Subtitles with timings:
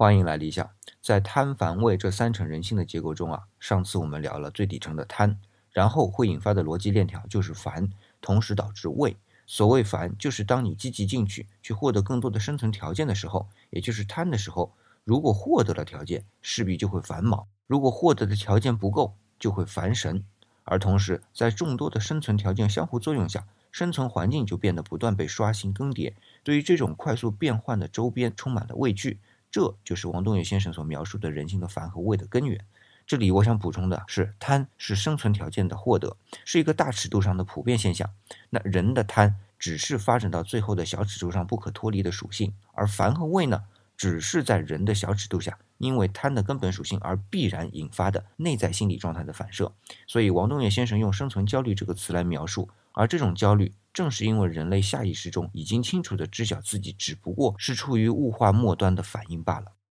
[0.00, 0.70] 欢迎来理想。
[1.02, 5.38] 在贪、烦、畏这三层人性的结构中啊，上次我们聊了最底层的贪，
[5.72, 7.90] 然后会引发的逻辑链条就是烦，
[8.22, 9.18] 同时导致畏。
[9.46, 14.72] 所谓烦，就是当你积极进取，去获得更多的生存条件的时候，也就是贪的时候，
[15.04, 20.24] 如果获得了条件，势必就会烦恼；如果获得的条件不够，就会烦神。
[20.64, 26.14] 而同时，在众多的生存条件相互作用下，生存环境就变得不断被刷新更迭。
[26.42, 29.18] 对于这种快速变换的周边，充满了畏惧。
[29.50, 32.64] 这就是王东岳先生所描述的人性的烦和畏的根源。
[33.06, 38.08] 这里我想补充的是，贪是生存条件的获得，是一个大尺度上的普遍现象。
[38.50, 43.64] 那人的贪只是发展到最后的小尺度上不可脱离的属性，而烦和畏呢，
[43.96, 49.72] 只是在人的小尺度下，因为贪的根本属性而必然引发的内在心理状态的反射。
[50.06, 53.72] 所以，王东岳先生用“生存焦虑”这个词来描述，而这种焦虑。
[53.92, 59.79] 正是因为人类下意识中已经清楚的知晓自己只不过是处于物化末端的反应罢了。